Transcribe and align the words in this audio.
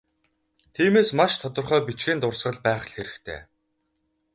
Тиймээс, 0.73 1.09
маш 1.19 1.31
тодорхой 1.41 1.81
бичгийн 1.87 2.19
дурсгал 2.21 2.57
байх 2.65 2.81
л 2.87 2.91
хэрэгтэй. 2.93 3.39